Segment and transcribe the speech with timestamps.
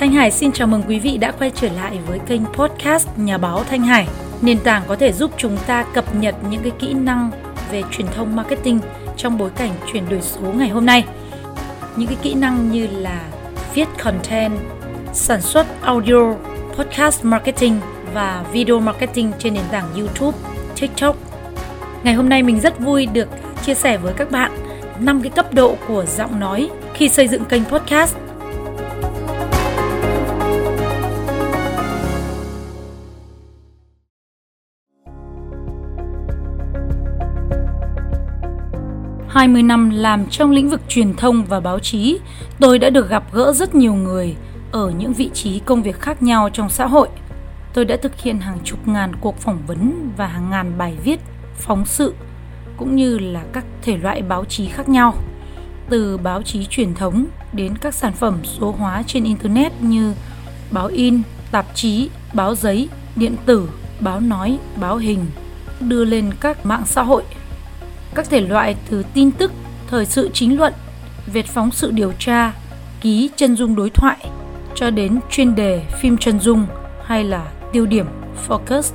[0.00, 3.38] Thanh Hải xin chào mừng quý vị đã quay trở lại với kênh podcast Nhà
[3.38, 4.08] báo Thanh Hải.
[4.42, 7.30] Nền tảng có thể giúp chúng ta cập nhật những cái kỹ năng
[7.70, 8.80] về truyền thông marketing
[9.16, 11.04] trong bối cảnh chuyển đổi số ngày hôm nay.
[11.96, 13.20] Những cái kỹ năng như là
[13.74, 14.52] viết content,
[15.12, 16.34] sản xuất audio,
[16.76, 17.80] podcast marketing
[18.14, 20.38] và video marketing trên nền tảng YouTube,
[20.80, 21.16] TikTok.
[22.02, 23.28] Ngày hôm nay mình rất vui được
[23.64, 24.52] chia sẻ với các bạn
[24.98, 28.16] 5 cái cấp độ của giọng nói khi xây dựng kênh podcast.
[39.30, 42.18] Hai mươi năm làm trong lĩnh vực truyền thông và báo chí,
[42.58, 44.36] tôi đã được gặp gỡ rất nhiều người
[44.72, 47.08] ở những vị trí công việc khác nhau trong xã hội.
[47.74, 51.20] Tôi đã thực hiện hàng chục ngàn cuộc phỏng vấn và hàng ngàn bài viết,
[51.56, 52.14] phóng sự
[52.76, 55.14] cũng như là các thể loại báo chí khác nhau
[55.88, 60.14] từ báo chí truyền thống đến các sản phẩm số hóa trên internet như
[60.70, 63.68] báo in, tạp chí, báo giấy, điện tử,
[64.00, 65.26] báo nói, báo hình
[65.80, 67.22] đưa lên các mạng xã hội.
[68.14, 69.52] Các thể loại từ tin tức,
[69.86, 70.72] thời sự chính luận,
[71.26, 72.52] Việt phóng sự điều tra,
[73.00, 74.16] ký chân dung đối thoại
[74.74, 76.66] cho đến chuyên đề phim chân dung
[77.04, 78.06] hay là tiêu điểm
[78.48, 78.92] focus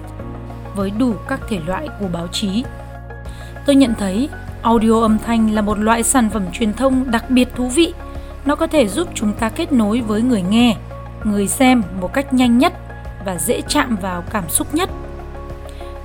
[0.76, 2.64] với đủ các thể loại của báo chí.
[3.66, 4.30] Tôi nhận thấy
[4.62, 7.94] audio âm thanh là một loại sản phẩm truyền thông đặc biệt thú vị.
[8.46, 10.78] Nó có thể giúp chúng ta kết nối với người nghe,
[11.24, 12.74] người xem một cách nhanh nhất
[13.26, 14.90] và dễ chạm vào cảm xúc nhất.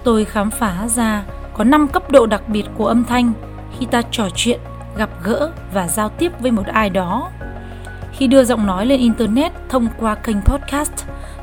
[0.04, 1.24] Tôi khám phá ra
[1.60, 3.32] có 5 cấp độ đặc biệt của âm thanh
[3.78, 4.60] khi ta trò chuyện,
[4.96, 7.30] gặp gỡ và giao tiếp với một ai đó.
[8.12, 10.92] Khi đưa giọng nói lên internet thông qua kênh podcast,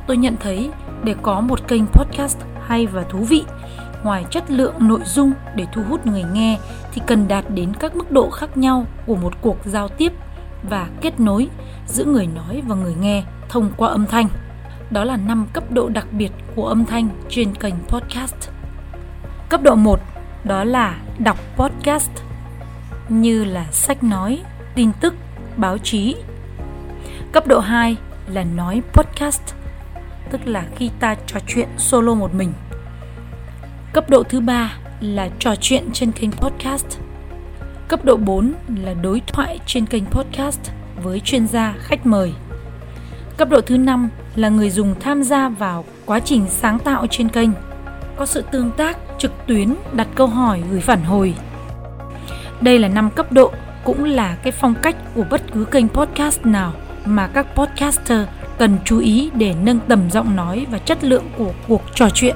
[0.08, 0.70] tôi nhận thấy
[1.04, 2.38] để có một kênh podcast
[2.68, 3.44] hay và thú vị
[4.04, 6.58] ngoài chất lượng nội dung để thu hút người nghe
[6.94, 10.14] thì cần đạt đến các mức độ khác nhau của một cuộc giao tiếp
[10.70, 11.48] và kết nối
[11.88, 14.28] giữa người nói và người nghe thông qua âm thanh.
[14.92, 18.58] Đó là 5 cấp độ đặc biệt của âm thanh trên kênh podcast.
[19.50, 20.00] Cấp độ 1
[20.48, 22.12] đó là đọc podcast
[23.10, 24.44] như là sách nói,
[24.76, 25.16] tin tức,
[25.58, 26.16] báo chí.
[27.32, 27.98] Cấp độ 2
[28.28, 29.42] là nói podcast,
[30.32, 32.54] tức là khi ta trò chuyện solo một mình.
[33.94, 36.86] Cấp độ thứ ba là trò chuyện trên kênh podcast.
[37.88, 40.62] Cấp độ 4 là đối thoại trên kênh podcast
[41.04, 42.34] với chuyên gia khách mời.
[43.38, 47.30] Cấp độ thứ năm là người dùng tham gia vào quá trình sáng tạo trên
[47.30, 47.50] kênh,
[48.18, 51.34] có sự tương tác trực tuyến, đặt câu hỏi gửi phản hồi.
[52.62, 53.52] Đây là năm cấp độ
[53.84, 56.74] cũng là cái phong cách của bất cứ kênh podcast nào
[57.06, 61.52] mà các podcaster cần chú ý để nâng tầm giọng nói và chất lượng của
[61.68, 62.36] cuộc trò chuyện.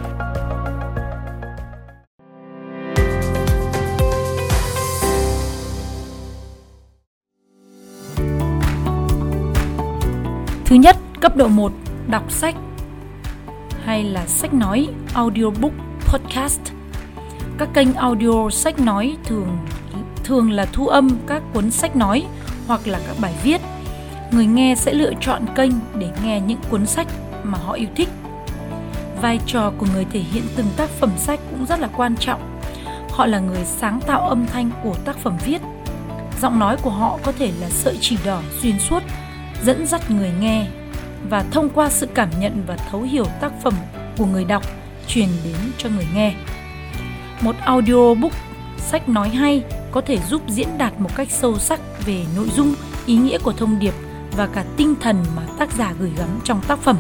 [10.65, 11.71] Thứ nhất, cấp độ 1,
[12.07, 12.55] đọc sách
[13.85, 15.71] hay là sách nói, audiobook,
[16.11, 16.61] podcast.
[17.57, 19.57] Các kênh audio sách nói thường
[20.23, 22.25] thường là thu âm các cuốn sách nói
[22.67, 23.61] hoặc là các bài viết.
[24.31, 27.07] Người nghe sẽ lựa chọn kênh để nghe những cuốn sách
[27.43, 28.09] mà họ yêu thích.
[29.21, 32.59] Vai trò của người thể hiện từng tác phẩm sách cũng rất là quan trọng.
[33.09, 35.61] Họ là người sáng tạo âm thanh của tác phẩm viết.
[36.41, 39.03] Giọng nói của họ có thể là sợi chỉ đỏ xuyên suốt,
[39.63, 40.67] dẫn dắt người nghe
[41.29, 43.73] và thông qua sự cảm nhận và thấu hiểu tác phẩm
[44.17, 44.80] của người đọc
[45.13, 46.33] truyền đến cho người nghe.
[47.41, 48.31] Một audiobook
[48.77, 52.73] sách nói hay có thể giúp diễn đạt một cách sâu sắc về nội dung,
[53.05, 53.93] ý nghĩa của thông điệp
[54.37, 56.97] và cả tinh thần mà tác giả gửi gắm trong tác phẩm.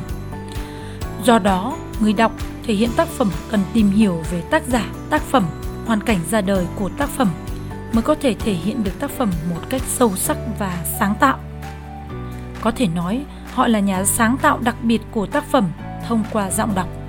[1.23, 2.31] Do đó, người đọc
[2.63, 5.45] thể hiện tác phẩm cần tìm hiểu về tác giả, tác phẩm,
[5.85, 7.27] hoàn cảnh ra đời của tác phẩm
[7.93, 11.39] mới có thể thể hiện được tác phẩm một cách sâu sắc và sáng tạo.
[12.61, 15.71] Có thể nói, họ là nhà sáng tạo đặc biệt của tác phẩm
[16.07, 17.00] thông qua giọng đọc.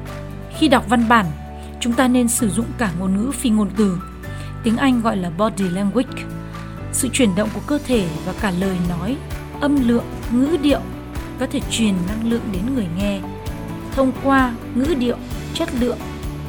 [0.58, 1.26] Khi đọc văn bản,
[1.80, 3.98] chúng ta nên sử dụng cả ngôn ngữ phi ngôn từ.
[4.62, 6.22] Tiếng Anh gọi là body language.
[6.92, 9.16] Sự chuyển động của cơ thể và cả lời nói,
[9.60, 10.80] âm lượng, ngữ điệu
[11.40, 13.20] có thể truyền năng lượng đến người nghe
[13.96, 15.16] thông qua ngữ điệu,
[15.54, 15.98] chất lượng,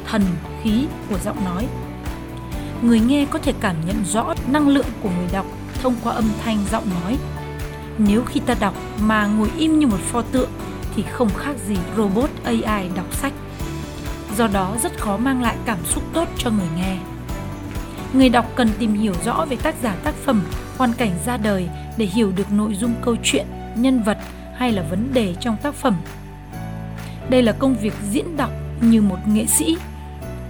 [0.06, 0.22] thần,
[0.62, 1.66] khí của giọng nói.
[2.82, 5.46] Người nghe có thể cảm nhận rõ năng lượng của người đọc
[5.82, 7.18] thông qua âm thanh giọng nói
[7.98, 10.50] nếu khi ta đọc mà ngồi im như một pho tượng
[10.96, 13.32] thì không khác gì robot AI đọc sách.
[14.36, 16.96] Do đó rất khó mang lại cảm xúc tốt cho người nghe.
[18.12, 20.42] Người đọc cần tìm hiểu rõ về tác giả tác phẩm,
[20.78, 23.46] hoàn cảnh ra đời để hiểu được nội dung câu chuyện,
[23.76, 24.18] nhân vật
[24.56, 25.96] hay là vấn đề trong tác phẩm.
[27.30, 28.50] Đây là công việc diễn đọc
[28.80, 29.76] như một nghệ sĩ.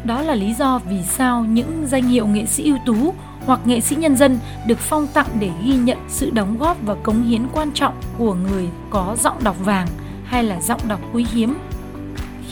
[0.05, 3.15] Đó là lý do vì sao những danh hiệu nghệ sĩ ưu tú
[3.47, 6.95] hoặc nghệ sĩ nhân dân được phong tặng để ghi nhận sự đóng góp và
[6.95, 9.89] cống hiến quan trọng của người có giọng đọc vàng
[10.25, 11.55] hay là giọng đọc quý hiếm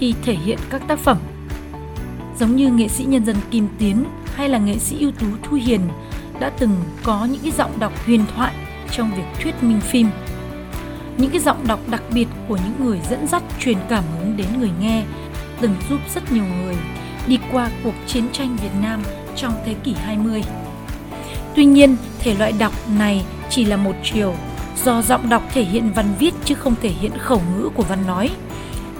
[0.02, 1.18] khi thể hiện các tác phẩm.
[2.38, 4.04] Giống như nghệ sĩ nhân dân Kim Tiến
[4.34, 5.80] hay là nghệ sĩ ưu tú Thu Hiền
[6.40, 8.54] đã từng có những cái giọng đọc huyền thoại
[8.90, 10.08] trong việc thuyết minh phim.
[11.16, 14.46] Những cái giọng đọc đặc biệt của những người dẫn dắt truyền cảm hứng đến
[14.58, 15.04] người nghe
[15.60, 16.76] từng giúp rất nhiều người
[17.26, 19.02] đi qua cuộc chiến tranh Việt Nam
[19.36, 20.42] trong thế kỷ 20.
[21.54, 24.34] Tuy nhiên, thể loại đọc này chỉ là một chiều,
[24.84, 28.06] do giọng đọc thể hiện văn viết chứ không thể hiện khẩu ngữ của văn
[28.06, 28.30] nói.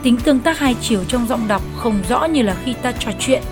[0.03, 3.11] Tính tương tác hai chiều trong giọng đọc không rõ như là khi ta trò
[3.19, 3.43] chuyện.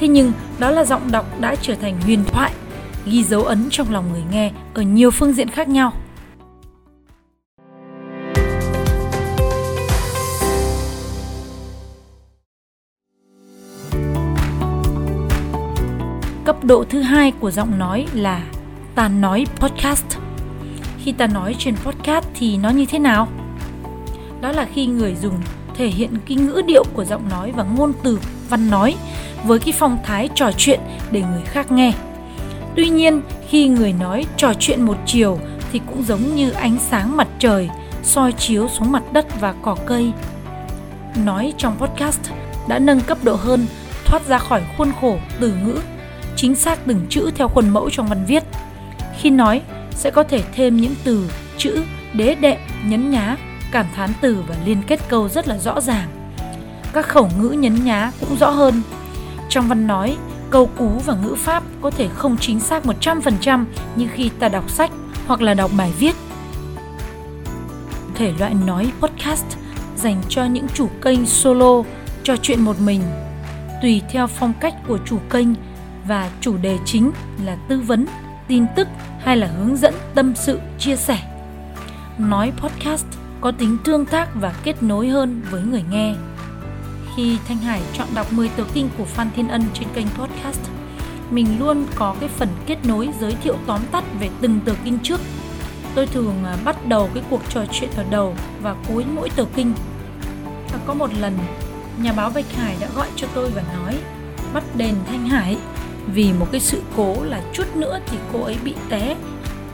[0.00, 2.52] Thế nhưng, đó là giọng đọc đã trở thành huyền thoại,
[3.06, 5.92] ghi dấu ấn trong lòng người nghe ở nhiều phương diện khác nhau.
[16.44, 18.44] Cấp độ thứ hai của giọng nói là
[18.94, 20.06] ta nói podcast.
[20.98, 23.28] Khi ta nói trên podcast thì nó như thế nào?
[24.40, 25.34] Đó là khi người dùng
[25.74, 28.18] thể hiện cái ngữ điệu của giọng nói và ngôn từ
[28.48, 28.96] văn nói
[29.44, 30.80] với cái phong thái trò chuyện
[31.10, 31.92] để người khác nghe.
[32.76, 35.38] Tuy nhiên, khi người nói trò chuyện một chiều
[35.72, 37.70] thì cũng giống như ánh sáng mặt trời
[38.02, 40.12] soi chiếu xuống mặt đất và cỏ cây.
[41.24, 42.20] Nói trong podcast
[42.68, 43.66] đã nâng cấp độ hơn,
[44.04, 45.78] thoát ra khỏi khuôn khổ từ ngữ
[46.36, 48.42] chính xác từng chữ theo khuôn mẫu trong văn viết.
[49.20, 49.60] Khi nói,
[49.90, 51.82] sẽ có thể thêm những từ, chữ,
[52.12, 53.36] đế đệm, nhấn nhá,
[53.74, 56.08] cảm thán từ và liên kết câu rất là rõ ràng.
[56.92, 58.82] Các khẩu ngữ nhấn nhá cũng rõ hơn.
[59.48, 60.16] Trong văn nói,
[60.50, 63.64] câu cú và ngữ pháp có thể không chính xác 100%
[63.96, 64.90] như khi ta đọc sách
[65.26, 66.14] hoặc là đọc bài viết.
[68.14, 69.46] Thể loại nói podcast
[69.96, 71.82] dành cho những chủ kênh solo,
[72.22, 73.02] trò chuyện một mình.
[73.82, 75.48] Tùy theo phong cách của chủ kênh
[76.06, 77.10] và chủ đề chính
[77.44, 78.06] là tư vấn,
[78.48, 78.88] tin tức
[79.20, 81.18] hay là hướng dẫn tâm sự, chia sẻ.
[82.18, 86.14] Nói podcast có tính tương tác và kết nối hơn với người nghe.
[87.16, 90.60] Khi Thanh Hải chọn đọc 10 tờ kinh của Phan Thiên Ân trên kênh podcast,
[91.30, 94.98] mình luôn có cái phần kết nối giới thiệu tóm tắt về từng tờ kinh
[95.02, 95.20] trước.
[95.94, 99.44] Tôi thường à, bắt đầu cái cuộc trò chuyện ở đầu và cuối mỗi tờ
[99.56, 99.72] kinh.
[100.72, 101.38] Và có một lần,
[102.02, 103.98] nhà báo Bạch Hải đã gọi cho tôi và nói
[104.54, 105.56] bắt đền Thanh Hải
[106.06, 109.16] vì một cái sự cố là chút nữa thì cô ấy bị té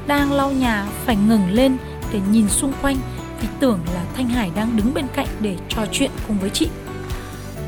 [0.07, 1.77] đang lau nhà phải ngừng lên
[2.13, 2.97] để nhìn xung quanh
[3.41, 6.69] vì tưởng là thanh hải đang đứng bên cạnh để trò chuyện cùng với chị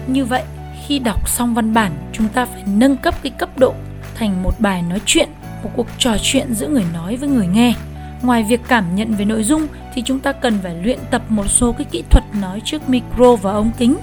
[0.06, 0.42] như vậy,
[0.86, 3.74] khi đọc xong văn bản, chúng ta phải nâng cấp cái cấp độ
[4.14, 5.28] thành một bài nói chuyện,
[5.62, 7.74] một cuộc trò chuyện giữa người nói với người nghe
[8.22, 11.46] ngoài việc cảm nhận về nội dung thì chúng ta cần phải luyện tập một
[11.48, 13.96] số cái kỹ thuật nói trước micro và ống kính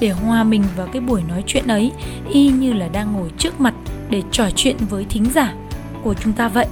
[0.00, 1.92] để hòa mình vào cái buổi nói chuyện ấy,
[2.30, 3.74] y như là đang ngồi trước mặt
[4.10, 5.54] để trò chuyện với thính giả
[6.02, 6.66] của chúng ta vậy.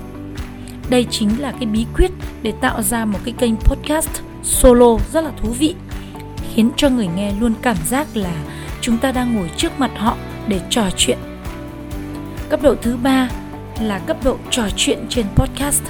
[0.90, 2.10] Đây chính là cái bí quyết
[2.43, 4.10] để tạo ra một cái kênh podcast
[4.42, 5.74] solo rất là thú vị,
[6.54, 8.34] khiến cho người nghe luôn cảm giác là
[8.80, 10.16] chúng ta đang ngồi trước mặt họ
[10.48, 11.18] để trò chuyện.
[12.48, 13.28] Cấp độ thứ ba
[13.80, 15.82] là cấp độ trò chuyện trên podcast.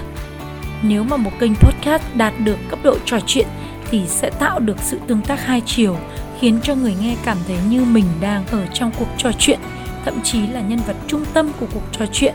[0.82, 3.46] Nếu mà một kênh podcast đạt được cấp độ trò chuyện
[3.90, 5.96] thì sẽ tạo được sự tương tác hai chiều,
[6.40, 9.58] khiến cho người nghe cảm thấy như mình đang ở trong cuộc trò chuyện
[10.05, 12.34] thậm chí là nhân vật trung tâm của cuộc trò chuyện.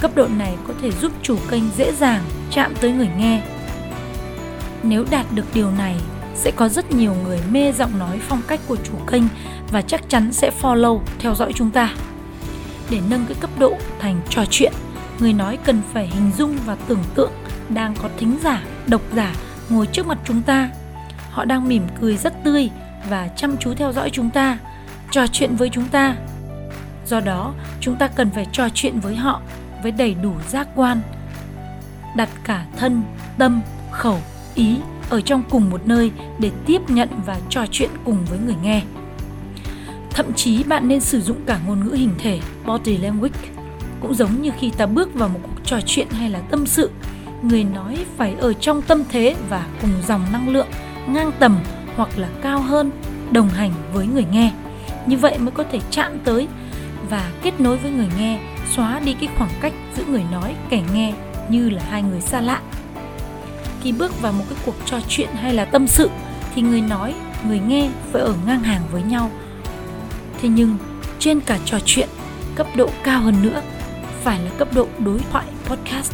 [0.00, 3.42] Cấp độ này có thể giúp chủ kênh dễ dàng chạm tới người nghe.
[4.82, 5.96] Nếu đạt được điều này,
[6.34, 9.22] sẽ có rất nhiều người mê giọng nói phong cách của chủ kênh
[9.70, 11.94] và chắc chắn sẽ follow theo dõi chúng ta.
[12.90, 14.72] Để nâng cái cấp độ thành trò chuyện,
[15.18, 17.32] người nói cần phải hình dung và tưởng tượng
[17.68, 19.34] đang có thính giả, độc giả
[19.68, 20.70] ngồi trước mặt chúng ta.
[21.30, 22.70] Họ đang mỉm cười rất tươi
[23.08, 24.58] và chăm chú theo dõi chúng ta,
[25.10, 26.16] trò chuyện với chúng ta
[27.06, 29.40] do đó chúng ta cần phải trò chuyện với họ
[29.82, 31.00] với đầy đủ giác quan
[32.16, 33.02] đặt cả thân
[33.38, 33.60] tâm
[33.90, 34.18] khẩu
[34.54, 34.76] ý
[35.10, 38.82] ở trong cùng một nơi để tiếp nhận và trò chuyện cùng với người nghe.
[40.10, 43.38] Thậm chí bạn nên sử dụng cả ngôn ngữ hình thể body language
[44.00, 46.90] cũng giống như khi ta bước vào một cuộc trò chuyện hay là tâm sự.
[47.42, 50.66] Người nói phải ở trong tâm thế và cùng dòng năng lượng
[51.08, 51.58] ngang tầm
[51.96, 52.90] hoặc là cao hơn
[53.30, 54.52] đồng hành với người nghe.
[55.06, 56.48] Như vậy mới có thể chạm tới
[57.10, 58.40] và kết nối với người nghe,
[58.76, 61.14] xóa đi cái khoảng cách giữa người nói kẻ nghe
[61.48, 62.60] như là hai người xa lạ.
[63.82, 66.10] Khi bước vào một cái cuộc trò chuyện hay là tâm sự
[66.54, 67.14] thì người nói,
[67.46, 69.30] người nghe phải ở ngang hàng với nhau.
[70.42, 70.76] Thế nhưng
[71.18, 72.08] trên cả trò chuyện,
[72.54, 73.62] cấp độ cao hơn nữa
[74.24, 76.12] phải là cấp độ đối thoại podcast.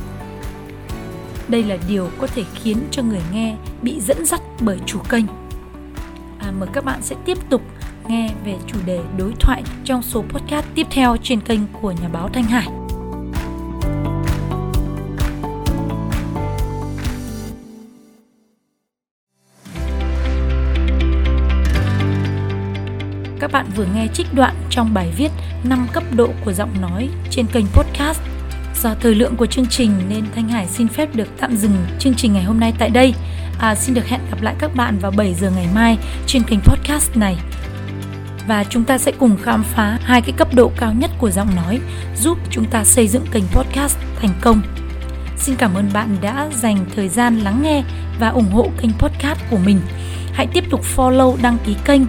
[1.48, 5.24] Đây là điều có thể khiến cho người nghe bị dẫn dắt bởi chủ kênh.
[6.38, 7.62] À, mời các bạn sẽ tiếp tục
[8.08, 12.08] nghe về chủ đề đối thoại trong số podcast tiếp theo trên kênh của nhà
[12.12, 12.77] báo Thanh Hải.
[23.48, 25.28] Các bạn vừa nghe trích đoạn trong bài viết
[25.64, 28.20] 5 cấp độ của giọng nói trên kênh podcast.
[28.82, 32.14] Do thời lượng của chương trình nên Thanh Hải xin phép được tạm dừng chương
[32.14, 33.14] trình ngày hôm nay tại đây.
[33.58, 36.60] À, xin được hẹn gặp lại các bạn vào 7 giờ ngày mai trên kênh
[36.60, 37.36] podcast này.
[38.48, 41.56] Và chúng ta sẽ cùng khám phá hai cái cấp độ cao nhất của giọng
[41.56, 41.80] nói
[42.16, 44.62] giúp chúng ta xây dựng kênh podcast thành công.
[45.36, 47.82] Xin cảm ơn bạn đã dành thời gian lắng nghe
[48.20, 49.80] và ủng hộ kênh podcast của mình.
[50.32, 52.02] Hãy tiếp tục follow đăng ký kênh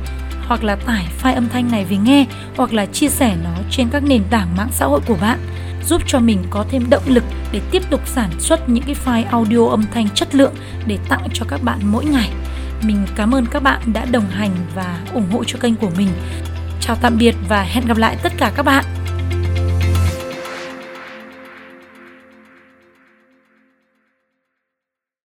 [0.49, 2.25] hoặc là tải file âm thanh này về nghe
[2.57, 5.39] hoặc là chia sẻ nó trên các nền tảng mạng xã hội của bạn,
[5.85, 9.29] giúp cho mình có thêm động lực để tiếp tục sản xuất những cái file
[9.31, 10.53] audio âm thanh chất lượng
[10.85, 12.29] để tặng cho các bạn mỗi ngày.
[12.83, 16.09] Mình cảm ơn các bạn đã đồng hành và ủng hộ cho kênh của mình.
[16.81, 18.85] Chào tạm biệt và hẹn gặp lại tất cả các bạn